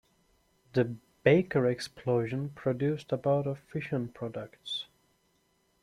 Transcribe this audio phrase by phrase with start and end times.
[0.73, 4.87] The "Baker" explosion produced about of fission products.